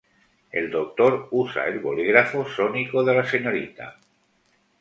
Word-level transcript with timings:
El 0.51 0.71
Doctor 0.71 1.27
usa 1.29 1.67
el 1.67 1.77
bolígrafo 1.79 2.43
sónico 2.49 3.03
de 3.03 3.13
la 3.13 3.23
Srta. 3.23 3.97